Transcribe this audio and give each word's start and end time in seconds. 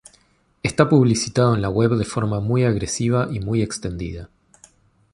Está 0.63 0.89
publicitado 0.89 1.53
en 1.53 1.61
la 1.61 1.69
Web 1.69 1.91
de 1.91 2.05
forma 2.05 2.39
muy 2.39 2.63
agresiva 2.63 3.27
y 3.31 3.39
muy 3.39 3.61
extendida. 3.61 4.31